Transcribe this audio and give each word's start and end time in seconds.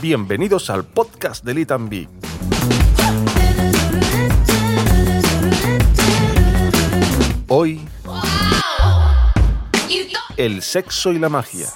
Bienvenidos 0.00 0.70
al 0.70 0.84
podcast 0.84 1.44
de 1.44 1.54
Litan 1.54 1.88
B. 1.88 2.06
Hoy, 7.48 7.80
el 10.36 10.62
sexo 10.62 11.10
y 11.10 11.18
la 11.18 11.28
magia. 11.28 11.66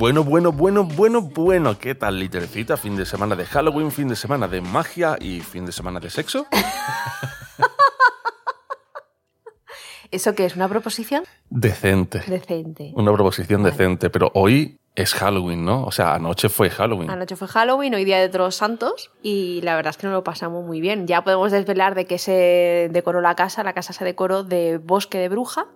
Bueno, 0.00 0.24
bueno, 0.24 0.50
bueno, 0.50 0.84
bueno, 0.84 1.20
bueno. 1.20 1.78
¿Qué 1.78 1.94
tal, 1.94 2.18
Litercita? 2.18 2.78
Fin 2.78 2.96
de 2.96 3.04
semana 3.04 3.36
de 3.36 3.44
Halloween, 3.44 3.90
fin 3.90 4.08
de 4.08 4.16
semana 4.16 4.48
de 4.48 4.62
magia 4.62 5.18
y 5.20 5.40
fin 5.40 5.66
de 5.66 5.72
semana 5.72 6.00
de 6.00 6.08
sexo. 6.08 6.46
¿Eso 10.10 10.34
qué 10.34 10.46
es? 10.46 10.56
¿Una 10.56 10.70
proposición? 10.70 11.24
Decente. 11.50 12.22
Decente. 12.26 12.94
Una 12.96 13.12
proposición 13.12 13.62
decente, 13.62 14.08
pero 14.08 14.30
hoy 14.32 14.80
es 14.94 15.12
Halloween, 15.12 15.66
¿no? 15.66 15.84
O 15.84 15.92
sea, 15.92 16.14
anoche 16.14 16.48
fue 16.48 16.70
Halloween. 16.70 17.10
Anoche 17.10 17.36
fue 17.36 17.48
Halloween, 17.48 17.94
hoy 17.94 18.06
día 18.06 18.20
de 18.20 18.30
Todos 18.30 18.46
los 18.46 18.56
Santos, 18.56 19.10
y 19.22 19.60
la 19.64 19.76
verdad 19.76 19.90
es 19.90 19.98
que 19.98 20.06
nos 20.06 20.14
lo 20.14 20.24
pasamos 20.24 20.64
muy 20.64 20.80
bien. 20.80 21.08
Ya 21.08 21.24
podemos 21.24 21.52
desvelar 21.52 21.94
de 21.94 22.06
qué 22.06 22.16
se 22.16 22.88
decoró 22.90 23.20
la 23.20 23.34
casa. 23.34 23.62
La 23.64 23.74
casa 23.74 23.92
se 23.92 24.06
decoró 24.06 24.44
de 24.44 24.78
bosque 24.78 25.18
de 25.18 25.28
bruja, 25.28 25.66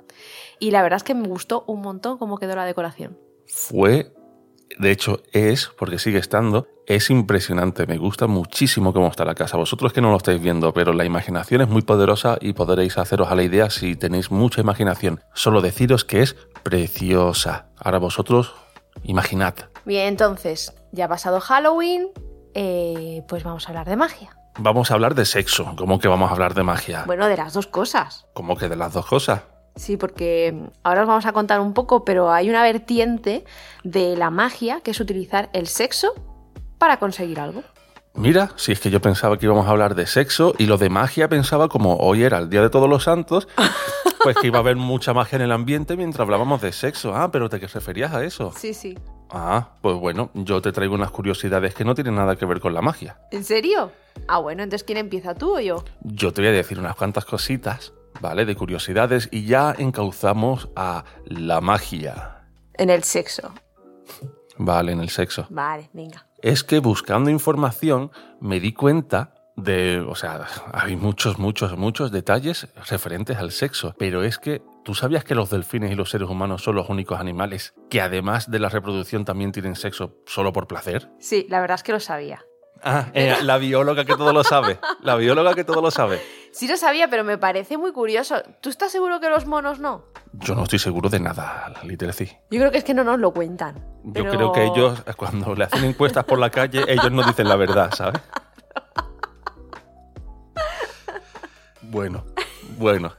y 0.58 0.70
la 0.70 0.83
verdad 0.83 0.97
es 0.97 1.05
que 1.05 1.14
me 1.14 1.28
gustó 1.28 1.64
un 1.67 1.83
montón 1.83 2.17
cómo 2.17 2.39
quedó 2.39 2.56
la 2.56 2.64
decoración. 2.64 3.19
Fue, 3.47 4.12
de 4.78 4.91
hecho 4.91 5.23
es, 5.33 5.70
porque 5.78 5.98
sigue 5.98 6.19
estando, 6.19 6.67
es 6.87 7.11
impresionante. 7.11 7.86
Me 7.86 7.98
gusta 7.98 8.27
muchísimo 8.27 8.92
cómo 8.92 9.09
está 9.09 9.25
la 9.25 9.34
casa. 9.34 9.56
Vosotros 9.56 9.92
que 9.92 10.01
no 10.01 10.11
lo 10.11 10.17
estáis 10.17 10.41
viendo, 10.41 10.73
pero 10.73 10.92
la 10.92 11.05
imaginación 11.05 11.61
es 11.62 11.69
muy 11.69 11.83
poderosa 11.83 12.36
y 12.41 12.53
podréis 12.53 12.98
haceros 12.98 13.31
a 13.31 13.34
la 13.34 13.42
idea 13.42 13.70
si 13.70 13.97
tenéis 13.97 14.31
mucha 14.31 14.61
imaginación. 14.61 15.20
Solo 15.34 15.61
deciros 15.61 16.05
que 16.05 16.23
es 16.23 16.36
preciosa. 16.62 17.67
Ahora 17.78 17.98
vosotros, 17.98 18.55
imaginad. 19.03 19.55
Bien, 19.84 20.08
entonces, 20.08 20.73
ya 20.92 21.06
ha 21.06 21.08
pasado 21.08 21.41
Halloween, 21.41 22.08
eh, 22.55 23.23
pues 23.29 23.45
vamos 23.45 23.67
a 23.67 23.69
hablar 23.69 23.89
de 23.89 23.97
magia. 23.97 24.36
Vamos 24.58 24.91
a 24.91 24.95
hablar 24.95 25.14
de 25.14 25.25
sexo. 25.25 25.75
¿Cómo 25.77 25.98
que 25.98 26.06
vamos 26.06 26.31
a 26.31 26.33
hablar 26.33 26.55
de 26.55 26.62
magia? 26.62 27.03
Bueno, 27.06 27.27
de 27.27 27.36
las 27.36 27.53
dos 27.55 27.67
cosas. 27.67 28.27
¿Cómo 28.34 28.56
que 28.56 28.69
de 28.69 28.77
las 28.77 28.92
dos 28.92 29.06
cosas? 29.06 29.42
Sí, 29.77 29.97
porque 29.97 30.55
ahora 30.83 31.03
os 31.03 31.08
vamos 31.08 31.27
a 31.27 31.33
contar 31.33 31.61
un 31.61 31.75
poco, 31.75 32.05
pero 32.05 32.33
hay 32.33 32.48
una 32.48 32.62
vertiente 32.62 33.44
de 33.83 34.17
la 34.17 34.30
magia 34.30 34.80
que 34.80 34.92
es 34.92 35.00
utilizar 35.00 35.50
el 35.53 35.67
sexo 35.67 36.14
para 36.78 36.98
conseguir 36.98 37.41
algo. 37.41 37.62
Mira, 38.17 38.50
si 38.55 38.70
es 38.70 38.78
que 38.78 38.91
yo 38.91 39.00
pensaba 39.00 39.36
que 39.36 39.47
íbamos 39.47 39.67
a 39.67 39.70
hablar 39.70 39.97
de 39.97 40.06
sexo 40.06 40.55
y 40.56 40.67
lo 40.67 40.78
de 40.78 40.89
magia 40.89 41.28
pensaba 41.28 41.69
como 41.69 41.97
hoy 41.97 42.22
era 42.22 42.39
el 42.39 42.48
Día 42.48 42.62
de 42.62 42.70
Todos 42.70 42.89
los 42.89 43.02
Santos, 43.02 43.48
pues 44.23 44.36
que 44.36 44.46
iba 44.46 44.58
a 44.58 44.61
haber 44.61 44.77
mucha 44.77 45.12
magia 45.12 45.36
en 45.36 45.42
el 45.42 45.51
ambiente 45.51 45.96
mientras 45.96 46.20
hablábamos 46.20 46.62
de 46.62 46.73
sexo. 46.73 47.12
Ah, 47.17 47.33
pero 47.33 47.48
¿te 47.48 47.58
referías 47.58 48.14
a 48.14 48.24
eso? 48.24 48.52
Sí, 48.56 48.73
sí. 48.73 48.96
Ah, 49.30 49.70
pues 49.80 49.96
bueno, 49.96 50.30
yo 50.35 50.62
te 50.62 50.70
traigo 50.70 50.95
unas 50.95 51.11
curiosidades 51.11 51.74
que 51.74 51.85
no 51.85 51.96
tienen 51.96 52.14
nada 52.14 52.36
que 52.36 52.46
ver 52.46 52.61
con 52.61 52.73
la 52.73 52.83
magia. 52.83 53.18
¿En 53.33 53.42
serio? 53.42 53.91
Ah, 54.29 54.39
bueno, 54.39 54.62
entonces 54.62 54.85
¿quién 54.85 54.98
empieza 54.98 55.35
tú 55.35 55.56
o 55.56 55.61
yo? 55.61 55.83
Yo 56.02 56.33
te 56.33 56.41
voy 56.41 56.51
a 56.51 56.52
decir 56.52 56.79
unas 56.79 56.95
cuantas 56.95 57.24
cositas, 57.24 57.92
¿vale? 58.20 58.45
De 58.45 58.55
curiosidades 58.57 59.29
y 59.30 59.47
ya 59.47 59.75
encauzamos 59.77 60.69
a 60.77 61.05
la 61.25 61.61
magia, 61.61 62.47
En 62.75 62.91
el 62.91 63.02
sexo. 63.05 63.52
¿vale? 64.57 64.92
En 64.92 65.01
el 65.01 65.08
sexo. 65.11 65.47
Vale, 65.51 65.91
venga. 65.92 66.27
es 66.42 66.63
que 66.64 66.79
buscando 66.79 67.30
información 67.30 68.11
me 68.41 68.61
di 68.61 68.73
cuenta 68.73 69.35
de, 69.57 70.01
o 70.01 70.14
sea, 70.17 70.47
hay 70.73 70.97
muchos, 70.97 71.39
muchos, 71.39 71.77
muchos 71.79 72.11
detalles 72.11 72.69
referentes 72.89 73.36
al 73.36 73.53
sexo, 73.53 73.95
pero 73.98 74.24
es 74.24 74.39
que 74.39 74.63
tú 74.85 74.95
sabías 74.95 75.23
que 75.24 75.36
los 75.36 75.48
delfines 75.51 75.92
y 75.92 75.95
los 75.95 76.11
seres 76.11 76.29
humanos 76.29 76.63
son 76.63 76.74
los 76.74 76.89
únicos 76.89 77.20
animales 77.20 77.73
que 77.89 78.01
además 78.01 78.51
de 78.51 78.58
la 78.58 78.69
reproducción 78.69 79.24
también 79.24 79.53
tienen 79.53 79.77
sexo 79.77 80.17
solo 80.27 80.53
por 80.53 80.67
placer. 80.67 81.08
Sí, 81.20 81.47
la 81.48 81.61
verdad 81.61 81.77
es 81.77 81.83
que 81.85 81.92
lo 81.92 82.01
sabía. 82.01 82.45
Ah, 82.84 83.06
eh, 83.14 83.36
la 83.42 83.56
bióloga 83.56 84.05
que 84.05 84.14
todo 84.14 84.33
lo 84.33 84.45
sabe, 84.45 84.78
la 85.00 85.17
bióloga 85.17 85.55
que 85.55 85.64
todo 85.64 85.80
lo 85.80 85.90
sabe. 85.90 86.20
Sí 86.52 86.68
lo 86.68 86.77
sabía, 86.77 87.08
pero 87.08 87.24
me 87.24 87.39
parece 87.39 87.78
muy 87.78 87.92
curioso. 87.92 88.42
¿Tú 88.61 88.68
estás 88.68 88.92
seguro 88.92 89.20
que 89.20 89.28
los 89.30 89.46
monos 89.46 89.80
no? 89.80 90.05
Yo 90.34 90.55
no 90.55 90.64
estoy 90.64 90.78
seguro 90.78 91.08
de 91.08 91.18
nada, 91.18 91.73
Literacy. 91.83 92.27
Yo 92.50 92.61
creo 92.61 92.70
que 92.70 92.78
es 92.78 92.84
que 92.84 92.94
no 92.94 93.02
nos 93.02 93.18
lo 93.18 93.33
cuentan. 93.33 93.83
Yo 94.05 94.28
creo 94.28 94.52
que 94.52 94.64
ellos, 94.64 95.02
cuando 95.17 95.55
le 95.55 95.64
hacen 95.64 95.84
encuestas 95.84 96.24
por 96.24 96.39
la 96.39 96.50
calle, 96.50 96.84
ellos 96.86 97.11
no 97.11 97.23
dicen 97.23 97.48
la 97.48 97.56
verdad, 97.56 97.90
¿sabes? 97.94 98.20
Bueno, 101.86 102.24
bueno. 102.77 103.12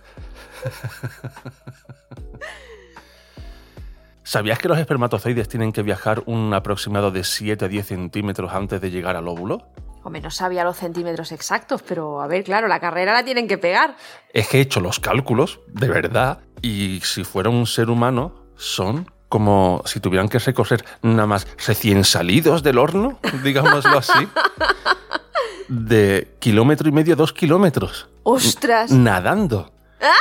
¿Sabías 4.26 4.58
que 4.58 4.68
los 4.68 4.80
espermatozoides 4.80 5.48
tienen 5.48 5.72
que 5.72 5.84
viajar 5.84 6.24
un 6.26 6.52
aproximado 6.56 7.12
de 7.12 7.24
7 7.24 7.66
a 7.66 7.68
10 7.68 7.86
centímetros 7.88 8.52
antes 8.52 8.82
de 8.82 8.90
llegar 8.90 9.16
al 9.16 9.28
óvulo? 9.28 9.68
Hombre, 10.04 10.20
no 10.22 10.32
sabía 10.32 10.64
los 10.64 10.78
centímetros 10.78 11.32
exactos, 11.32 11.84
pero 11.84 12.22
a 12.22 12.28
ver, 12.28 12.44
claro, 12.44 12.68
la 12.68 12.80
carrera 12.80 13.14
la 13.14 13.24
tienen 13.24 13.48
que 13.48 13.60
pegar. 13.60 13.96
Es 14.34 14.48
que 14.48 14.58
he 14.58 14.62
hecho 14.62 14.80
los 14.82 15.00
cálculos, 15.00 15.60
de 15.68 15.88
verdad, 15.88 16.40
y 16.64 17.02
si 17.04 17.24
fuera 17.24 17.50
un 17.52 17.68
ser 17.68 17.90
humano, 17.92 18.34
son 18.56 19.12
como 19.30 19.84
si 19.86 20.00
tuvieran 20.00 20.28
que 20.28 20.40
recorrer 20.40 20.84
nada 21.04 21.28
más 21.28 21.48
recién 21.68 22.04
salidos 22.04 22.64
del 22.64 22.80
horno, 22.80 23.20
digámoslo 23.44 23.98
así, 24.00 24.28
de 25.68 26.36
kilómetro 26.40 26.90
y 26.90 26.92
medio, 26.92 27.16
dos 27.16 27.32
kilómetros, 27.34 28.08
¡Ostras! 28.24 28.90
nadando. 28.92 29.72
Ca- 30.00 30.12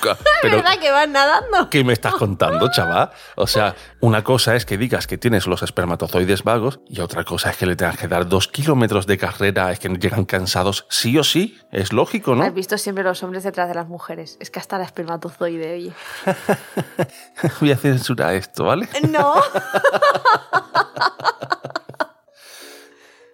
Pero, 0.42 0.56
¿Verdad 0.56 0.78
que 0.80 0.90
van 0.90 1.12
nadando? 1.12 1.70
¿qué 1.70 1.84
me 1.84 1.92
estás 1.92 2.14
contando, 2.14 2.70
chaval? 2.70 3.10
O 3.36 3.46
sea, 3.46 3.74
una 4.00 4.22
cosa 4.22 4.56
es 4.56 4.64
que 4.64 4.78
digas 4.78 5.06
que 5.06 5.18
tienes 5.18 5.46
los 5.46 5.62
espermatozoides 5.62 6.44
vagos 6.44 6.80
y 6.88 7.00
otra 7.00 7.24
cosa 7.24 7.50
es 7.50 7.56
que 7.56 7.66
le 7.66 7.76
tengas 7.76 7.98
que 7.98 8.08
dar 8.08 8.28
dos 8.28 8.48
kilómetros 8.48 9.06
de 9.06 9.18
carrera, 9.18 9.72
es 9.72 9.78
que 9.78 9.88
llegan 9.88 10.24
cansados 10.24 10.86
sí 10.88 11.18
o 11.18 11.24
sí, 11.24 11.58
es 11.72 11.92
lógico, 11.92 12.34
¿no? 12.34 12.44
Has 12.44 12.54
visto 12.54 12.78
siempre 12.78 13.04
los 13.04 13.22
hombres 13.22 13.44
detrás 13.44 13.68
de 13.68 13.74
las 13.74 13.88
mujeres. 13.88 14.36
Es 14.40 14.50
que 14.50 14.58
hasta 14.58 14.78
la 14.78 14.84
espermatozoide, 14.84 15.74
oye. 15.74 15.92
Voy 17.60 17.72
a 17.72 17.76
censurar 17.76 18.34
esto, 18.34 18.64
¿vale? 18.64 18.88
No. 19.08 19.34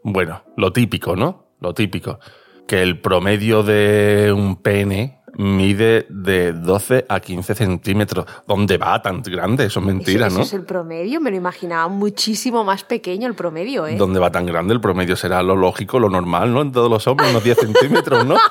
Bueno, 0.06 0.44
lo 0.58 0.70
típico, 0.70 1.16
¿no? 1.16 1.48
Lo 1.60 1.72
típico. 1.72 2.18
Que 2.68 2.82
el 2.82 3.00
promedio 3.00 3.62
de 3.62 4.34
un 4.36 4.60
pene 4.60 5.23
mide 5.36 6.06
de 6.08 6.52
12 6.52 7.06
a 7.08 7.20
15 7.20 7.54
centímetros. 7.54 8.26
¿Dónde 8.46 8.76
va 8.78 9.00
tan 9.02 9.22
grande? 9.22 9.66
Eso 9.66 9.80
es 9.80 9.86
mentira, 9.86 10.26
¿Eso, 10.28 10.36
¿no? 10.36 10.42
eso 10.42 10.54
es 10.56 10.60
el 10.60 10.66
promedio? 10.66 11.20
Me 11.20 11.30
lo 11.30 11.36
imaginaba 11.36 11.88
muchísimo 11.88 12.64
más 12.64 12.84
pequeño 12.84 13.26
el 13.28 13.34
promedio, 13.34 13.86
¿eh? 13.86 13.96
¿Dónde 13.96 14.20
va 14.20 14.30
tan 14.30 14.46
grande? 14.46 14.74
El 14.74 14.80
promedio 14.80 15.16
será 15.16 15.42
lo 15.42 15.56
lógico, 15.56 15.98
lo 15.98 16.08
normal, 16.10 16.52
¿no? 16.52 16.62
En 16.62 16.72
todos 16.72 16.90
los 16.90 17.06
hombres, 17.06 17.30
unos 17.30 17.44
10 17.44 17.58
centímetros, 17.58 18.26
¿no? 18.26 18.36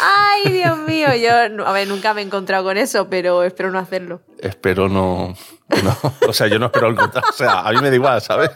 Ay, 0.00 0.52
Dios 0.52 0.78
mío, 0.86 1.08
yo, 1.14 1.64
a 1.66 1.72
ver, 1.72 1.88
nunca 1.88 2.14
me 2.14 2.20
he 2.20 2.24
encontrado 2.24 2.64
con 2.64 2.76
eso, 2.76 3.08
pero 3.08 3.42
espero 3.42 3.70
no 3.70 3.78
hacerlo. 3.78 4.20
Espero 4.38 4.88
no, 4.88 5.34
no. 5.82 5.96
O 6.28 6.32
sea, 6.32 6.46
yo 6.46 6.58
no 6.58 6.66
espero 6.66 6.88
el 6.88 6.96
contrario. 6.96 7.30
O 7.30 7.32
sea, 7.32 7.60
a 7.60 7.72
mí 7.72 7.78
me 7.80 7.90
da 7.90 7.94
igual, 7.94 8.20
¿sabes? 8.20 8.50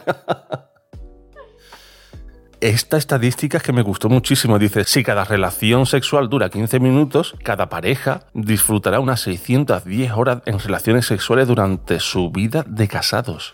Esta 2.61 2.97
estadística 2.97 3.57
es 3.57 3.63
que 3.63 3.73
me 3.73 3.81
gustó 3.81 4.07
muchísimo. 4.07 4.59
Dice, 4.59 4.83
si 4.83 5.03
cada 5.03 5.25
relación 5.25 5.87
sexual 5.87 6.29
dura 6.29 6.51
15 6.51 6.79
minutos, 6.79 7.35
cada 7.43 7.69
pareja 7.69 8.27
disfrutará 8.35 8.99
unas 8.99 9.21
610 9.21 10.11
horas 10.11 10.43
en 10.45 10.59
relaciones 10.59 11.07
sexuales 11.07 11.47
durante 11.47 11.99
su 11.99 12.29
vida 12.29 12.63
de 12.67 12.87
casados. 12.87 13.53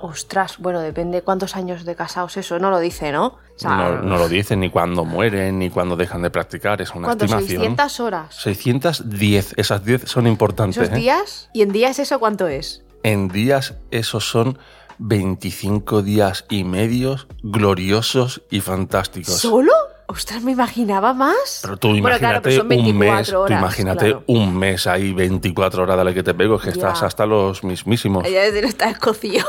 Ostras, 0.00 0.58
bueno, 0.58 0.80
depende 0.80 1.22
cuántos 1.22 1.54
años 1.54 1.84
de 1.84 1.94
casados 1.94 2.36
eso, 2.36 2.58
no 2.58 2.70
lo 2.70 2.80
dice, 2.80 3.12
¿no? 3.12 3.26
O 3.26 3.38
sea, 3.54 3.70
No, 3.76 4.02
no 4.02 4.18
lo 4.18 4.28
dicen 4.28 4.58
ni 4.58 4.70
cuando 4.70 5.04
mueren, 5.04 5.60
ni 5.60 5.70
cuando 5.70 5.94
dejan 5.94 6.22
de 6.22 6.30
practicar. 6.30 6.82
Es 6.82 6.92
una 6.96 7.06
¿cuánto? 7.06 7.26
estimación. 7.26 7.60
600 7.60 8.00
horas. 8.00 8.34
610. 8.34 9.54
Esas 9.56 9.84
10 9.84 10.02
son 10.06 10.26
importantes. 10.26 10.78
¿Esos 10.78 10.96
¿eh? 10.96 10.98
días? 10.98 11.48
¿Y 11.52 11.62
en 11.62 11.70
días 11.70 12.00
eso 12.00 12.18
cuánto 12.18 12.48
es? 12.48 12.84
En 13.04 13.28
días 13.28 13.74
esos 13.92 14.28
son 14.28 14.58
25 14.98 16.02
días 16.02 16.44
y 16.48 16.64
medios 16.64 17.26
gloriosos 17.42 18.42
y 18.50 18.60
fantásticos. 18.60 19.34
¿Solo? 19.34 19.72
Ostras, 20.06 20.42
me 20.42 20.52
imaginaba 20.52 21.12
más. 21.12 21.60
Pero 21.62 21.76
tú 21.76 21.88
Bueno, 21.88 21.98
imagínate 22.08 22.20
claro, 22.20 22.42
pero 22.42 22.56
son 22.56 22.64
un 22.64 22.68
24 22.68 22.94
mes, 22.94 23.28
tú 23.28 23.52
imagínate 23.52 24.04
claro. 24.06 24.24
un 24.26 24.56
mes 24.56 24.86
ahí, 24.86 25.12
24 25.12 25.82
horas, 25.82 25.96
dale 25.98 26.14
que 26.14 26.22
te 26.22 26.32
pego, 26.32 26.58
que 26.58 26.66
Ya. 26.66 26.72
estás 26.72 27.02
hasta 27.02 27.26
los 27.26 27.62
mismísimos. 27.62 28.24
Ella 28.26 28.42
desde 28.42 28.66
está 28.66 28.88
escocido. 28.88 29.44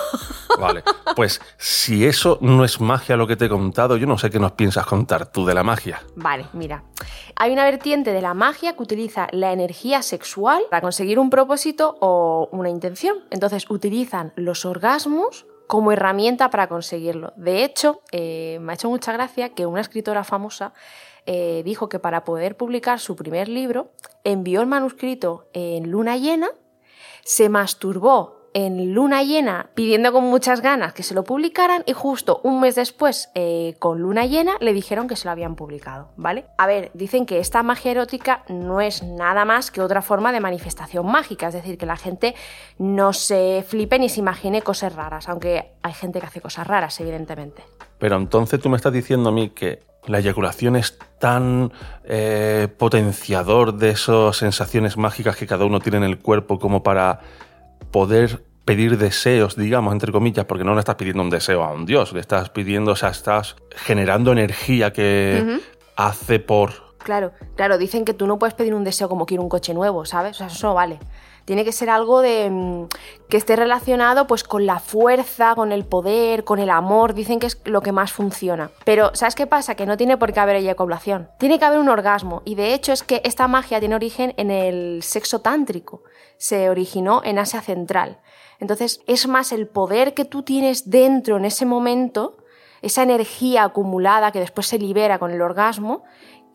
Vale, 0.58 0.84
pues 1.16 1.42
si 1.58 2.06
eso 2.06 2.38
no 2.42 2.64
es 2.64 2.82
magia 2.82 3.18
lo 3.18 3.28
que 3.28 3.36
te 3.36 3.46
he 3.46 3.50
contado, 3.50 3.98
yo 3.98 4.08
no 4.08 4.18
sé 4.18 4.30
qué 4.30 4.40
nos 4.40 4.54
piensas 4.54 4.86
contar 4.86 5.32
tú 5.32 5.46
de 5.46 5.54
la 5.54 5.64
magia. 5.64 6.02
Vale, 6.16 6.48
mira. 6.54 6.84
Hay 7.36 7.52
una 7.52 7.64
vertiente 7.64 8.12
de 8.12 8.22
la 8.22 8.34
magia 8.34 8.76
que 8.76 8.84
utiliza 8.84 9.28
la 9.32 9.54
energía 9.54 10.02
sexual 10.02 10.64
para 10.70 10.82
conseguir 10.82 11.20
un 11.20 11.30
propósito 11.30 11.98
o 12.02 12.50
una 12.52 12.70
intención. 12.70 13.18
Entonces 13.30 13.70
utilizan 13.70 14.34
los 14.36 14.66
orgasmos 14.66 15.46
como 15.68 15.92
herramienta 15.92 16.50
para 16.50 16.68
conseguirlo. 16.68 17.32
De 17.36 17.64
hecho, 17.64 18.02
eh, 18.12 18.58
me 18.62 18.74
ha 18.74 18.76
hecho 18.76 18.90
mucha 18.90 19.14
gracia 19.14 19.50
que 19.50 19.68
una 19.68 19.82
escritora 19.82 20.24
famosa 20.24 20.74
eh, 21.26 21.62
dijo 21.64 21.90
que 21.90 22.00
para 22.00 22.24
poder 22.24 22.58
publicar 22.58 23.00
su 23.00 23.16
primer 23.16 23.48
libro 23.48 23.92
envió 24.24 24.62
el 24.62 24.68
manuscrito 24.68 25.48
en 25.54 25.92
luna 25.92 26.18
llena, 26.18 26.48
se 27.24 27.50
masturbó 27.50 28.39
en 28.54 28.94
luna 28.94 29.24
llena 29.24 29.70
pidiendo 29.74 30.12
con 30.12 30.24
muchas 30.24 30.62
ganas 30.62 30.94
que 30.94 31.04
se 31.04 31.14
lo 31.14 31.24
publicaran 31.24 31.84
y 31.86 31.94
justo 31.94 32.42
un 32.44 32.60
mes 32.60 32.76
después 32.76 33.30
eh, 33.36 33.76
con 33.80 34.00
luna 34.00 34.26
llena 34.26 34.54
le 34.60 34.74
dijeron 34.74 35.08
que 35.08 35.16
se 35.16 35.26
lo 35.26 35.32
habían 35.32 35.56
publicado, 35.56 36.10
¿vale? 36.18 36.46
A 36.58 36.68
ver, 36.68 36.92
dicen 36.94 37.26
que 37.26 37.40
esta 37.40 37.64
magia 37.64 37.92
erótica 37.92 38.44
no 38.50 38.82
es 38.82 39.04
nada 39.04 39.46
más 39.46 39.72
que 39.72 39.82
otra 39.82 40.02
forma 40.02 40.32
de 40.32 40.40
manifestación 40.40 41.06
mágica, 41.06 41.48
es 41.48 41.54
decir, 41.54 41.78
que 41.78 41.86
la 41.86 41.98
gente 41.98 42.36
no 42.78 43.14
se 43.14 43.64
flipe 43.68 44.00
ni 44.00 44.10
se 44.10 44.20
imagine 44.20 44.62
cosas 44.62 44.96
raras, 44.96 45.30
aunque 45.30 45.72
hay 45.82 45.94
gente 45.94 46.20
que 46.20 46.26
hace 46.26 46.42
cosas 46.42 46.68
raras, 46.68 47.00
evidentemente. 47.00 47.64
Pero 47.98 48.16
entonces 48.16 48.60
tú 48.60 48.70
me 48.70 48.78
estás 48.78 48.94
diciendo 48.94 49.30
a 49.30 49.32
mí 49.32 49.50
que 49.50 49.80
la 50.08 50.20
eyaculación 50.20 50.76
es 50.76 50.98
tan 51.20 51.72
eh, 52.06 52.68
potenciador 52.78 53.76
de 53.76 53.92
esas 53.92 54.38
sensaciones 54.38 54.98
mágicas 54.98 55.36
que 55.36 55.46
cada 55.46 55.66
uno 55.66 55.80
tiene 55.80 55.98
en 55.98 56.04
el 56.04 56.20
cuerpo 56.20 56.58
como 56.58 56.82
para 56.82 57.20
poder 57.92 58.44
pedir 58.66 58.98
deseos, 59.00 59.56
digamos, 59.56 59.94
entre 59.94 60.12
comillas, 60.12 60.46
porque 60.46 60.64
no 60.64 60.76
le 60.76 60.80
estás 60.80 60.96
pidiendo 60.96 61.24
un 61.24 61.32
deseo 61.32 61.64
a 61.64 61.72
un 61.72 61.86
dios, 61.86 62.14
le 62.14 62.20
estás 62.20 62.50
pidiendo, 62.52 62.92
o 62.92 62.96
sea, 62.96 63.10
estás 63.10 63.56
generando 63.72 64.32
energía 64.32 64.94
que 64.94 65.60
hace 65.96 66.40
por... 66.40 66.96
Claro, 67.00 67.32
claro, 67.56 67.80
dicen 67.80 68.06
que 68.06 68.14
tú 68.14 68.28
no 68.28 68.38
puedes 68.38 68.54
pedir 68.54 68.76
un 68.76 68.84
deseo 68.84 69.10
como 69.10 69.26
quiero 69.26 69.42
un 69.42 69.50
coche 69.50 69.74
nuevo, 69.74 70.06
¿sabes? 70.06 70.36
O 70.36 70.38
sea, 70.38 70.48
eso 70.48 70.68
no 70.68 70.74
vale. 70.76 71.00
Tiene 71.46 71.66
que 71.66 71.72
ser 71.72 71.90
algo 71.90 72.22
de 72.22 72.48
mm, 72.48 72.88
que 73.28 73.38
esté 73.38 73.56
relacionado 73.56 74.28
pues 74.28 74.44
con 74.44 74.68
la 74.68 74.78
fuerza, 74.78 75.56
con 75.56 75.72
el 75.72 75.84
poder, 75.84 76.44
con 76.44 76.60
el 76.60 76.70
amor, 76.70 77.16
dicen 77.16 77.40
que 77.40 77.48
es 77.48 77.60
lo 77.66 77.82
que 77.82 77.92
más 77.92 78.14
funciona. 78.14 78.70
Pero 78.86 79.10
¿sabes 79.16 79.34
qué 79.34 79.48
pasa? 79.48 79.74
Que 79.74 79.88
no 79.88 79.98
tiene 79.98 80.16
por 80.16 80.32
qué 80.32 80.42
haber 80.42 80.58
eyaculación. 80.58 81.28
Tiene 81.40 81.58
que 81.58 81.66
haber 81.66 81.80
un 81.80 81.90
orgasmo 81.90 82.44
y 82.46 82.54
de 82.54 82.76
hecho 82.76 82.94
es 82.94 83.02
que 83.02 83.24
esta 83.24 83.48
magia 83.48 83.80
tiene 83.80 83.96
origen 83.96 84.36
en 84.38 84.52
el 84.52 85.02
sexo 85.02 85.40
tántrico. 85.40 86.04
Se 86.40 86.70
originó 86.70 87.22
en 87.24 87.38
Asia 87.38 87.62
Central. 87.62 88.20
Entonces, 88.60 89.02
es 89.06 89.28
más 89.28 89.52
el 89.52 89.68
poder 89.68 90.14
que 90.14 90.26
tú 90.26 90.42
tienes 90.42 90.90
dentro 90.90 91.38
en 91.38 91.46
ese 91.46 91.66
momento, 91.66 92.38
esa 92.82 93.04
energía 93.04 93.66
acumulada 93.66 94.32
que 94.32 94.40
después 94.40 94.66
se 94.66 94.80
libera 94.80 95.20
con 95.20 95.32
el 95.32 95.42
orgasmo, 95.42 96.04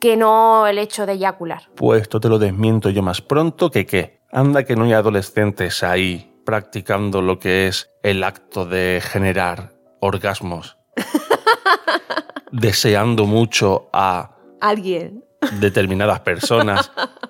que 0.00 0.16
no 0.16 0.66
el 0.66 0.78
hecho 0.78 1.06
de 1.06 1.12
eyacular. 1.12 1.70
Pues 1.76 2.02
esto 2.02 2.18
te 2.18 2.28
lo 2.28 2.38
desmiento 2.38 2.90
yo 2.90 3.02
más 3.02 3.20
pronto 3.20 3.70
que 3.70 3.86
qué. 3.86 4.20
Anda 4.32 4.64
que 4.64 4.74
no 4.74 4.84
hay 4.84 4.94
adolescentes 4.94 5.82
ahí 5.84 6.34
practicando 6.44 7.22
lo 7.22 7.38
que 7.38 7.68
es 7.68 7.90
el 8.02 8.24
acto 8.24 8.66
de 8.66 9.00
generar 9.02 9.74
orgasmos. 10.00 10.76
deseando 12.52 13.26
mucho 13.26 13.88
a 13.92 14.36
Alguien. 14.60 15.24
determinadas 15.60 16.20
personas 16.20 16.90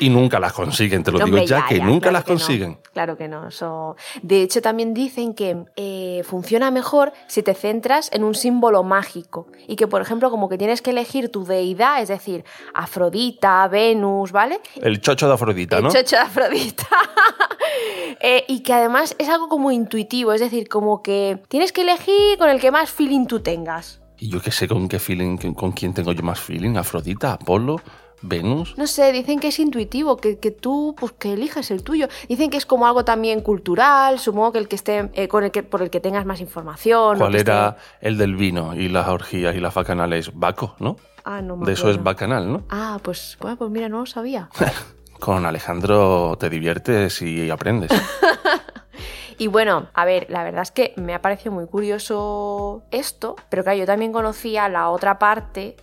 y 0.00 0.08
nunca 0.08 0.38
las 0.38 0.52
consiguen, 0.52 1.02
te 1.02 1.12
lo 1.12 1.18
digo 1.24 1.38
ya, 1.38 1.66
que 1.66 1.78
nunca 1.80 2.10
claro 2.10 2.12
las 2.12 2.24
que 2.24 2.32
no. 2.32 2.38
consiguen. 2.38 2.78
Claro 2.92 3.16
que 3.16 3.28
no. 3.28 3.48
Eso... 3.48 3.96
De 4.22 4.42
hecho, 4.42 4.62
también 4.62 4.94
dicen 4.94 5.34
que 5.34 5.64
eh, 5.76 6.22
funciona 6.24 6.70
mejor 6.70 7.12
si 7.26 7.42
te 7.42 7.54
centras 7.54 8.10
en 8.12 8.24
un 8.24 8.34
símbolo 8.34 8.82
mágico. 8.82 9.48
Y 9.66 9.76
que, 9.76 9.86
por 9.86 10.02
ejemplo, 10.02 10.30
como 10.30 10.48
que 10.48 10.58
tienes 10.58 10.82
que 10.82 10.90
elegir 10.90 11.30
tu 11.30 11.44
deidad, 11.44 12.00
es 12.02 12.08
decir, 12.08 12.44
Afrodita, 12.74 13.66
Venus, 13.68 14.32
¿vale? 14.32 14.60
El 14.80 15.00
chocho 15.00 15.28
de 15.28 15.34
Afrodita, 15.34 15.80
¿no? 15.80 15.88
El 15.88 15.94
chocho 15.94 16.16
de 16.16 16.22
Afrodita. 16.22 16.86
Eh, 18.20 18.44
y 18.48 18.60
que 18.60 18.72
además 18.72 19.14
es 19.18 19.28
algo 19.28 19.48
como 19.48 19.70
intuitivo, 19.70 20.32
es 20.32 20.40
decir, 20.40 20.68
como 20.68 21.02
que 21.02 21.42
tienes 21.48 21.72
que 21.72 21.82
elegir 21.82 22.38
con 22.38 22.48
el 22.48 22.60
que 22.60 22.70
más 22.70 22.90
feeling 22.90 23.26
tú 23.26 23.40
tengas. 23.40 24.00
Y 24.18 24.30
yo 24.30 24.40
qué 24.40 24.50
sé 24.50 24.66
con 24.66 24.88
qué 24.88 24.98
feeling, 24.98 25.36
con 25.36 25.72
quién 25.72 25.92
tengo 25.92 26.12
yo 26.12 26.22
más 26.22 26.40
feeling, 26.40 26.76
Afrodita, 26.76 27.34
Apolo, 27.34 27.80
Venus. 28.22 28.74
No 28.78 28.86
sé, 28.86 29.12
dicen 29.12 29.38
que 29.40 29.48
es 29.48 29.58
intuitivo, 29.58 30.16
que, 30.16 30.38
que 30.38 30.50
tú, 30.50 30.94
pues 30.98 31.12
que 31.12 31.34
eliges 31.34 31.70
el 31.70 31.82
tuyo. 31.82 32.08
Dicen 32.28 32.50
que 32.50 32.56
es 32.56 32.66
como 32.66 32.86
algo 32.86 33.04
también 33.04 33.40
cultural, 33.40 34.18
supongo 34.18 34.52
que 34.52 34.58
el 34.58 34.68
que 34.68 34.76
esté, 34.76 35.10
eh, 35.14 35.28
con 35.28 35.44
el 35.44 35.50
que, 35.50 35.62
por 35.62 35.82
el 35.82 35.90
que 35.90 36.00
tengas 36.00 36.24
más 36.26 36.40
información. 36.40 37.18
¿Cuál 37.18 37.34
era 37.36 37.68
esté- 37.68 38.08
el 38.08 38.18
del 38.18 38.36
vino 38.36 38.74
y 38.74 38.88
las 38.88 39.08
orgías 39.08 39.54
y 39.54 39.60
las 39.60 39.74
bacanales? 39.74 40.30
Baco, 40.34 40.74
¿no? 40.78 40.96
Ah, 41.24 41.42
no 41.42 41.56
me 41.56 41.66
De 41.66 41.72
eso 41.72 41.90
es 41.90 42.02
bacanal, 42.02 42.50
¿no? 42.52 42.62
Ah, 42.70 42.98
pues, 43.02 43.36
bueno, 43.40 43.56
pues 43.56 43.70
mira, 43.70 43.88
no 43.88 43.98
lo 44.00 44.06
sabía. 44.06 44.48
Con 45.20 45.44
Alejandro 45.46 46.36
te 46.38 46.48
diviertes 46.50 47.20
y 47.22 47.50
aprendes. 47.50 47.90
Y 49.38 49.48
bueno, 49.48 49.88
a 49.92 50.06
ver, 50.06 50.28
la 50.30 50.42
verdad 50.44 50.62
es 50.62 50.70
que 50.70 50.94
me 50.96 51.12
ha 51.14 51.20
parecido 51.20 51.52
muy 51.52 51.66
curioso 51.66 52.84
esto, 52.90 53.36
pero 53.50 53.62
claro, 53.64 53.78
yo 53.78 53.84
también 53.84 54.10
conocía 54.10 54.66
la 54.70 54.88
otra 54.88 55.18
parte 55.18 55.76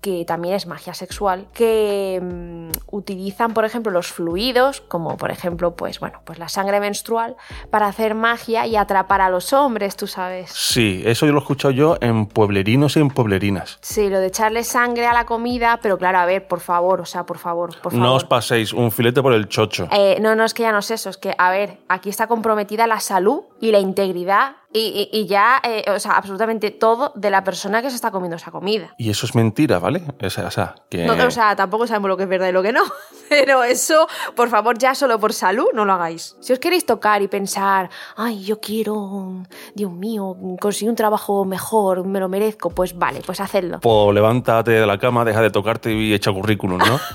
que 0.00 0.24
también 0.24 0.54
es 0.54 0.66
magia 0.66 0.94
sexual, 0.94 1.48
que 1.52 2.20
mm, 2.22 2.70
utilizan, 2.92 3.54
por 3.54 3.64
ejemplo, 3.64 3.90
los 3.90 4.08
fluidos, 4.08 4.80
como 4.80 5.16
por 5.16 5.30
ejemplo, 5.30 5.74
pues 5.74 5.98
bueno, 5.98 6.20
pues 6.24 6.38
la 6.38 6.48
sangre 6.48 6.80
menstrual, 6.80 7.36
para 7.70 7.86
hacer 7.86 8.14
magia 8.14 8.66
y 8.66 8.76
atrapar 8.76 9.20
a 9.20 9.28
los 9.28 9.52
hombres, 9.52 9.96
tú 9.96 10.06
sabes. 10.06 10.50
Sí, 10.52 11.02
eso 11.04 11.26
yo 11.26 11.32
lo 11.32 11.38
he 11.38 11.42
escuchado 11.42 11.72
yo 11.72 11.96
en 12.00 12.26
pueblerinos 12.26 12.96
y 12.96 13.00
en 13.00 13.08
pueblerinas. 13.08 13.78
Sí, 13.80 14.08
lo 14.08 14.20
de 14.20 14.28
echarle 14.28 14.62
sangre 14.64 15.06
a 15.06 15.12
la 15.12 15.26
comida, 15.26 15.80
pero 15.82 15.98
claro, 15.98 16.18
a 16.18 16.26
ver, 16.26 16.46
por 16.46 16.60
favor, 16.60 17.00
o 17.00 17.06
sea, 17.06 17.26
por 17.26 17.38
favor, 17.38 17.70
por 17.80 17.92
favor. 17.92 18.06
No 18.06 18.14
os 18.14 18.24
paséis 18.24 18.72
un 18.72 18.92
filete 18.92 19.22
por 19.22 19.32
el 19.32 19.48
chocho. 19.48 19.88
Eh, 19.90 20.18
no, 20.20 20.34
no, 20.36 20.44
es 20.44 20.54
que 20.54 20.62
ya 20.62 20.72
no 20.72 20.78
es 20.78 20.90
eso, 20.90 21.10
es 21.10 21.16
que, 21.16 21.34
a 21.36 21.50
ver, 21.50 21.78
aquí 21.88 22.08
está 22.08 22.26
comprometida 22.28 22.86
la 22.86 23.00
salud 23.00 23.42
y 23.60 23.72
la 23.72 23.80
integridad 23.80 24.56
y, 24.72 25.08
y- 25.12 25.18
y 25.20 25.26
ya, 25.26 25.60
eh, 25.64 25.84
o 25.88 25.98
sea, 25.98 26.12
absolutamente 26.12 26.70
todo 26.70 27.12
de 27.14 27.30
la 27.30 27.42
persona 27.42 27.80
que 27.82 27.88
se 27.90 27.96
está 27.96 28.10
comiendo 28.10 28.36
esa 28.36 28.50
comida. 28.50 28.94
Y 28.98 29.08
eso 29.10 29.24
es 29.26 29.34
mentira, 29.34 29.78
¿vale? 29.78 30.02
O 30.22 30.30
sea, 30.30 30.46
o 30.46 30.50
sea, 30.50 30.74
que... 30.90 31.04
No, 31.06 31.14
o 31.26 31.30
sea, 31.30 31.56
tampoco 31.56 31.86
sabemos 31.86 32.08
lo 32.08 32.16
que 32.16 32.24
es 32.24 32.28
verdad 32.28 32.48
y 32.48 32.52
lo 32.52 32.62
que 32.62 32.72
no, 32.72 32.82
pero 33.28 33.64
eso, 33.64 34.06
por 34.36 34.48
favor, 34.50 34.76
ya 34.78 34.94
solo 34.94 35.18
por 35.18 35.32
salud, 35.32 35.66
no 35.74 35.84
lo 35.84 35.94
hagáis. 35.94 36.36
Si 36.40 36.52
os 36.52 36.58
queréis 36.58 36.84
tocar 36.84 37.22
y 37.22 37.28
pensar, 37.28 37.88
ay, 38.16 38.44
yo 38.44 38.60
quiero, 38.60 39.42
Dios 39.74 39.90
mío, 39.90 40.36
conseguir 40.60 40.90
un 40.90 40.96
trabajo 40.96 41.44
mejor, 41.44 42.04
me 42.06 42.20
lo 42.20 42.28
merezco, 42.28 42.70
pues 42.70 42.96
vale, 42.96 43.22
pues 43.24 43.40
hacedlo. 43.40 43.80
Pues 43.80 44.14
levántate 44.14 44.72
de 44.72 44.86
la 44.86 44.98
cama, 44.98 45.24
deja 45.24 45.40
de 45.40 45.50
tocarte 45.50 45.92
y 45.94 46.12
echa 46.12 46.30
currículum, 46.32 46.78
¿no? 46.78 46.98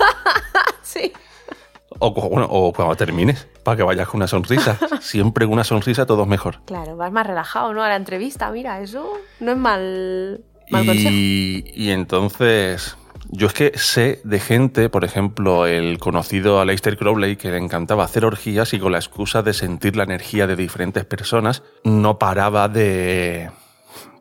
Sí. 0.82 1.12
O, 2.06 2.14
cu- 2.14 2.30
bueno, 2.30 2.48
o 2.50 2.74
cuando 2.74 2.96
termines, 2.96 3.48
para 3.64 3.78
que 3.78 3.84
vayas 3.84 4.08
con 4.08 4.18
una 4.20 4.28
sonrisa. 4.28 4.78
Siempre 5.02 5.46
una 5.46 5.64
sonrisa 5.64 6.06
todo 6.06 6.24
es 6.24 6.28
mejor. 6.28 6.62
Claro, 6.66 6.96
vas 6.98 7.12
más 7.12 7.26
relajado, 7.26 7.74
¿no? 7.74 7.82
A 7.84 7.90
la 7.90 7.96
entrevista, 7.96 8.52
mira, 8.52 8.82
eso 8.82 9.08
no 9.40 9.52
es 9.52 9.58
mal, 9.58 10.42
mal 10.70 10.86
consejo. 10.86 11.10
Y 11.12 11.90
entonces, 11.92 12.98
yo 13.30 13.48
es 13.48 13.54
que 13.54 13.72
sé 13.78 14.20
de 14.24 14.40
gente, 14.40 14.90
por 14.90 15.04
ejemplo, 15.06 15.66
el 15.66 15.98
conocido 16.00 16.60
Aleister 16.60 16.98
Crowley, 16.98 17.36
que 17.38 17.52
le 17.52 17.58
encantaba 17.58 18.04
hacer 18.04 18.26
orgías 18.26 18.74
y 18.74 18.80
con 18.80 18.92
la 18.92 18.98
excusa 19.00 19.42
de 19.42 19.54
sentir 19.54 19.96
la 19.96 20.04
energía 20.04 20.46
de 20.48 20.56
diferentes 20.56 21.06
personas, 21.06 21.64
no 21.84 22.20
paraba 22.20 22.68
de 22.70 23.50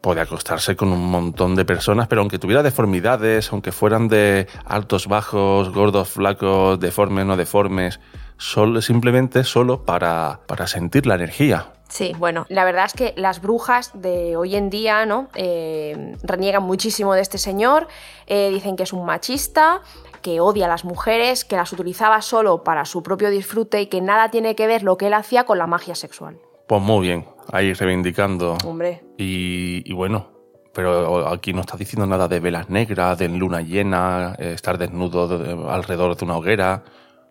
poder 0.03 0.25
acostarse 0.25 0.77
con 0.77 0.93
un 0.93 1.11
montón 1.11 1.55
de 1.55 1.65
personas, 1.65 2.09
pero 2.09 2.21
aunque 2.21 2.39
tuviera 2.39 2.63
deformidades, 2.63 3.51
aunque 3.53 3.73
fueran 3.73 4.09
de 4.09 4.49
altos, 4.67 5.07
bajos, 5.07 5.73
gordos, 5.73 6.09
flacos, 6.09 6.79
deformes, 6.81 7.25
no 7.25 7.37
deformes, 7.37 8.01
solo, 8.37 8.83
simplemente 8.83 9.45
solo 9.45 9.85
para, 9.85 10.41
para 10.47 10.67
sentir 10.67 11.07
la 11.07 11.15
energía. 11.15 11.73
Sí, 11.89 12.15
bueno, 12.19 12.47
la 12.49 12.65
verdad 12.65 12.87
es 12.87 12.95
que 12.95 13.15
las 13.17 13.41
brujas 13.41 13.93
de 13.95 14.37
hoy 14.37 14.57
en 14.57 14.71
día, 14.71 15.07
¿no? 15.07 15.29
Eh, 15.35 16.17
reniegan 16.23 16.63
muchísimo 16.63 17.15
de 17.15 17.21
este 17.21 17.39
señor, 17.39 17.87
eh, 18.27 18.51
dicen 18.51 18.77
que 18.77 18.83
es 18.83 18.93
un 18.93 19.05
machista, 19.05 19.83
que 20.23 20.41
odia 20.41 20.65
a 20.65 20.69
las 20.69 20.85
mujeres, 20.85 21.45
que 21.45 21.57
las 21.57 21.73
utilizaba 21.73 22.23
solo 22.23 22.65
para 22.65 22.87
su 22.87 23.03
propio 23.03 23.31
disfrute 23.31 23.81
y 23.83 23.87
que 23.87 24.01
nada 24.01 24.31
tiene 24.31 24.57
que 24.57 24.67
ver 24.67 24.83
lo 24.83 24.97
que 24.97 25.09
él 25.09 25.15
hacía 25.15 25.45
con 25.45 25.59
la 25.59 25.67
magia 25.67 25.95
sexual. 25.95 26.39
Pues 26.73 26.81
muy 26.81 27.07
bien, 27.07 27.27
ahí 27.53 27.75
reivindicando. 27.75 28.57
Hombre, 28.65 29.05
Y, 29.19 29.83
y 29.85 29.93
bueno, 29.93 30.31
pero 30.73 31.29
aquí 31.29 31.53
no 31.53 31.61
está 31.61 31.77
diciendo 31.77 32.07
nada 32.07 32.29
de 32.29 32.41
velas 32.41 32.71
negras, 32.71 33.19
de 33.19 33.29
luna 33.29 33.61
llena, 33.61 34.35
eh, 34.39 34.53
estar 34.55 34.79
desnudo 34.79 35.29
de- 35.29 35.71
alrededor 35.71 36.17
de 36.17 36.25
una 36.25 36.39
hoguera. 36.39 36.83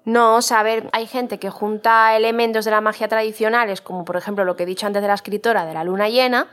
No, 0.06 0.36
o 0.36 0.44
sea, 0.44 0.60
a 0.60 0.64
ver, 0.64 0.92
hay 0.94 1.08
gente 1.08 1.40
que 1.40 1.50
junta 1.50 2.16
elementos 2.16 2.66
de 2.66 2.70
la 2.70 2.82
magia 2.82 3.08
tradicionales, 3.08 3.82
como 3.82 4.06
por 4.06 4.16
ejemplo 4.16 4.46
lo 4.46 4.56
que 4.56 4.62
he 4.62 4.68
dicho 4.68 4.86
antes 4.86 5.02
de 5.02 5.08
la 5.08 5.16
escritora 5.16 5.66
de 5.66 5.74
la 5.74 5.84
luna 5.86 6.08
llena, 6.08 6.46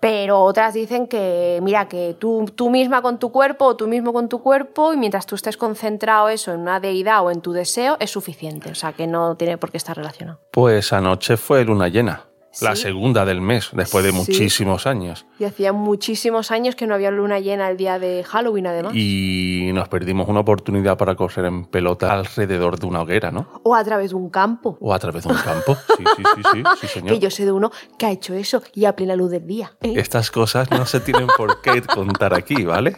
pero 0.00 0.42
otras 0.42 0.74
dicen 0.74 1.06
que, 1.06 1.58
mira, 1.62 1.88
que 1.88 2.16
tú, 2.18 2.46
tú 2.54 2.70
misma 2.70 3.02
con 3.02 3.18
tu 3.18 3.32
cuerpo 3.32 3.64
o 3.64 3.76
tú 3.76 3.88
mismo 3.88 4.12
con 4.12 4.28
tu 4.28 4.42
cuerpo 4.42 4.92
y 4.92 4.96
mientras 4.96 5.26
tú 5.26 5.34
estés 5.34 5.56
concentrado 5.56 6.28
eso 6.28 6.52
en 6.52 6.60
una 6.60 6.80
deidad 6.80 7.24
o 7.24 7.30
en 7.30 7.40
tu 7.40 7.52
deseo 7.52 7.96
es 8.00 8.10
suficiente, 8.10 8.70
o 8.70 8.74
sea, 8.74 8.92
que 8.92 9.06
no 9.06 9.36
tiene 9.36 9.58
por 9.58 9.70
qué 9.70 9.78
estar 9.78 9.96
relacionado. 9.96 10.40
Pues 10.50 10.92
anoche 10.92 11.36
fue 11.36 11.64
luna 11.64 11.88
llena. 11.88 12.24
La 12.62 12.74
segunda 12.74 13.24
del 13.24 13.40
mes, 13.40 13.70
después 13.72 14.04
de 14.04 14.12
Sí. 14.12 14.16
muchísimos 14.16 14.86
años. 14.86 15.26
Y 15.38 15.44
hacía 15.44 15.72
muchísimos 15.72 16.50
años 16.50 16.74
que 16.74 16.86
no 16.86 16.94
había 16.94 17.10
luna 17.10 17.38
llena 17.38 17.68
el 17.68 17.76
día 17.76 17.98
de 17.98 18.24
Halloween, 18.24 18.66
además. 18.66 18.92
Y 18.94 19.70
nos 19.74 19.88
perdimos 19.88 20.26
una 20.28 20.40
oportunidad 20.40 20.96
para 20.96 21.14
correr 21.16 21.44
en 21.46 21.66
pelota 21.66 22.12
alrededor 22.12 22.78
de 22.78 22.86
una 22.86 23.02
hoguera, 23.02 23.30
¿no? 23.30 23.60
O 23.62 23.74
a 23.74 23.84
través 23.84 24.10
de 24.10 24.16
un 24.16 24.30
campo. 24.30 24.78
O 24.80 24.94
a 24.94 24.98
través 24.98 25.24
de 25.24 25.30
un 25.32 25.38
campo. 25.38 25.76
Sí, 25.96 26.04
sí, 26.16 26.22
sí, 26.34 26.42
sí, 26.52 26.62
sí, 26.80 26.86
señor. 26.88 27.14
Que 27.14 27.18
yo 27.18 27.30
sé 27.30 27.44
de 27.44 27.52
uno 27.52 27.70
que 27.98 28.06
ha 28.06 28.10
hecho 28.10 28.34
eso 28.34 28.62
y 28.74 28.84
a 28.86 28.94
plena 28.96 29.16
luz 29.16 29.30
del 29.30 29.46
día. 29.46 29.72
¿eh? 29.82 29.94
Estas 29.96 30.30
cosas 30.30 30.70
no 30.70 30.84
se 30.86 31.00
tienen 31.00 31.26
por 31.36 31.60
qué 31.62 31.82
contar 31.94 32.34
aquí, 32.34 32.64
¿vale? 32.64 32.94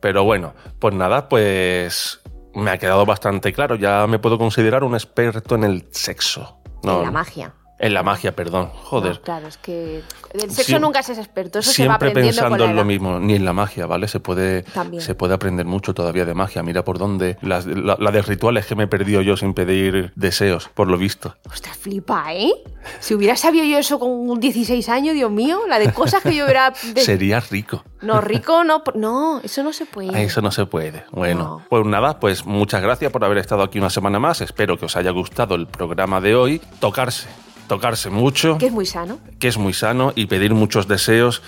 Pero 0.00 0.24
bueno, 0.24 0.54
pues 0.78 0.94
nada, 0.94 1.28
pues 1.28 2.20
me 2.54 2.70
ha 2.70 2.78
quedado 2.78 3.04
bastante 3.06 3.52
claro. 3.52 3.76
Ya 3.76 4.06
me 4.06 4.18
puedo 4.18 4.38
considerar 4.38 4.82
un 4.84 4.94
experto 4.94 5.54
en 5.54 5.64
el 5.64 5.86
sexo. 5.90 6.58
No, 6.82 6.98
en 7.00 7.04
la 7.06 7.10
magia. 7.10 7.54
En 7.82 7.94
la 7.94 8.02
magia, 8.02 8.36
perdón. 8.36 8.68
Joder. 8.84 9.14
No, 9.14 9.22
claro, 9.22 9.48
es 9.48 9.56
que 9.56 10.02
el 10.34 10.50
sexo 10.50 10.78
nunca 10.78 11.02
se 11.02 11.12
es 11.12 11.18
experto, 11.18 11.60
eso 11.60 11.72
se 11.72 11.88
va 11.88 11.94
Siempre 11.94 12.08
aprendiendo 12.10 12.42
pensando 12.42 12.58
con 12.58 12.66
la 12.66 12.70
en 12.72 12.76
lo 12.76 12.84
mismo, 12.84 13.18
ni 13.18 13.34
en 13.34 13.44
la 13.46 13.54
magia, 13.54 13.86
¿vale? 13.86 14.06
Se 14.06 14.20
puede, 14.20 14.64
También. 14.64 15.02
se 15.02 15.14
puede 15.14 15.32
aprender 15.32 15.64
mucho 15.64 15.94
todavía 15.94 16.26
de 16.26 16.34
magia. 16.34 16.62
Mira 16.62 16.84
por 16.84 16.98
dónde. 16.98 17.38
La, 17.40 17.60
la 17.64 18.10
de 18.10 18.20
rituales 18.20 18.66
que 18.66 18.74
me 18.76 18.84
he 18.84 18.86
perdido 18.86 19.22
yo 19.22 19.36
sin 19.38 19.54
pedir 19.54 20.12
deseos, 20.14 20.68
por 20.74 20.88
lo 20.88 20.98
visto. 20.98 21.34
Ostras, 21.50 21.78
flipa, 21.78 22.34
¿eh? 22.34 22.52
Si 23.00 23.14
hubiera 23.14 23.34
sabido 23.34 23.64
yo 23.64 23.78
eso 23.78 23.98
con 23.98 24.38
16 24.38 24.86
años, 24.90 25.14
Dios 25.14 25.30
mío, 25.30 25.60
la 25.66 25.78
de 25.78 25.90
cosas 25.92 26.22
que 26.22 26.34
yo 26.34 26.44
hubiera... 26.44 26.70
de- 26.94 27.00
Sería 27.00 27.40
rico. 27.40 27.82
No, 28.02 28.20
rico, 28.20 28.62
no, 28.62 28.82
no, 28.94 29.40
eso 29.42 29.62
no 29.62 29.72
se 29.72 29.86
puede. 29.86 30.22
Eso 30.22 30.42
no 30.42 30.50
se 30.50 30.66
puede. 30.66 31.04
Bueno, 31.12 31.42
No. 31.42 31.62
pues 31.70 31.86
nada, 31.86 32.20
pues 32.20 32.44
muchas 32.44 32.82
gracias 32.82 33.10
por 33.10 33.24
haber 33.24 33.38
estado 33.38 33.62
aquí 33.62 33.78
una 33.78 33.90
semana 33.90 34.18
más. 34.18 34.42
Espero 34.42 34.76
que 34.78 34.84
os 34.84 34.96
haya 34.96 35.10
gustado 35.12 35.54
el 35.54 35.66
programa 35.66 36.20
de 36.20 36.34
hoy. 36.34 36.60
Tocarse, 36.78 37.28
tocarse 37.70 38.10
mucho, 38.10 38.58
Que 38.58 38.66
es 38.66 38.72
muy 38.72 38.84
sano. 38.84 39.20
que 39.38 39.46
es 39.46 39.56
muy 39.56 39.72
sano, 39.72 40.12
y 40.16 40.26
pedir 40.26 40.54
muchos 40.54 40.88
deseos 40.88 41.40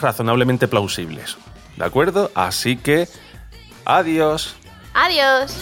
razonablemente 0.00 0.68
plausibles. 0.68 1.36
¿De 1.76 1.84
acuerdo? 1.84 2.30
Así 2.34 2.76
que, 2.76 3.06
adiós. 3.84 4.56
Adiós. 4.94 5.54